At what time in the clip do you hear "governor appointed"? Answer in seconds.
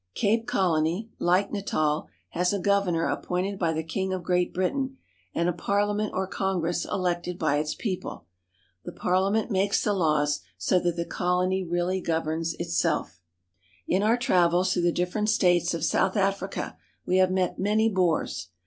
2.59-3.59